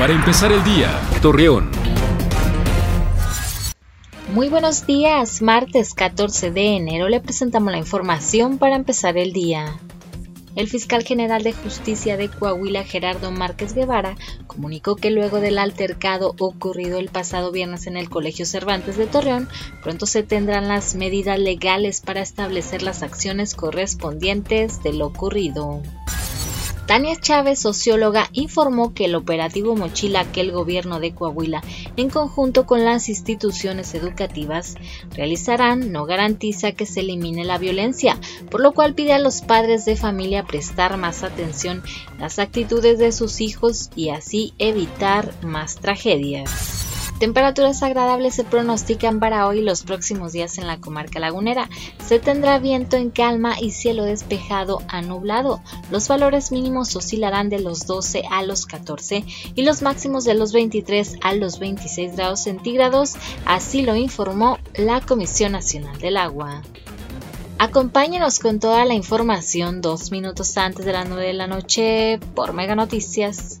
[0.00, 1.70] Para empezar el día, Torreón.
[4.32, 9.78] Muy buenos días, martes 14 de enero le presentamos la información para empezar el día.
[10.56, 14.16] El fiscal general de justicia de Coahuila, Gerardo Márquez Guevara,
[14.46, 19.50] comunicó que luego del altercado ocurrido el pasado viernes en el Colegio Cervantes de Torreón,
[19.82, 25.82] pronto se tendrán las medidas legales para establecer las acciones correspondientes de lo ocurrido.
[26.90, 31.62] Tania Chávez, socióloga, informó que el operativo Mochila que el gobierno de Coahuila,
[31.96, 34.74] en conjunto con las instituciones educativas,
[35.12, 38.18] realizarán no garantiza que se elimine la violencia,
[38.50, 41.80] por lo cual pide a los padres de familia prestar más atención
[42.18, 46.79] a las actitudes de sus hijos y así evitar más tragedias.
[47.20, 51.68] Temperaturas agradables se pronostican para hoy y los próximos días en la comarca lagunera.
[52.02, 55.60] Se tendrá viento en calma y cielo despejado a nublado.
[55.90, 60.54] Los valores mínimos oscilarán de los 12 a los 14 y los máximos de los
[60.54, 66.62] 23 a los 26 grados centígrados, así lo informó la Comisión Nacional del Agua.
[67.58, 72.54] Acompáñenos con toda la información dos minutos antes de las 9 de la noche por
[72.54, 73.60] Mega Noticias.